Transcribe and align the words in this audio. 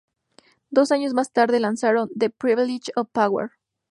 Dos 0.71 0.91
años 0.91 1.13
más 1.13 1.31
tarde 1.31 1.59
lanzaron 1.59 2.09
"The 2.17 2.31
Privilege 2.31 2.91
of 2.95 3.07
Power". 3.11 3.51